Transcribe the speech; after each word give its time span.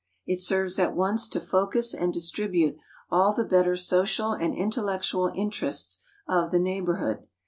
It 0.25 0.39
serves 0.39 0.79
at 0.79 0.95
once 0.95 1.29
to 1.29 1.39
focus 1.39 1.93
and 1.93 2.11
distribute 2.11 2.75
all 3.11 3.33
the 3.33 3.43
better 3.43 3.75
social 3.75 4.31
and 4.31 4.51
intellectual 4.55 5.31
interests 5.35 6.01
of 6.27 6.49
the 6.49 6.57
neighborhood. 6.57 7.27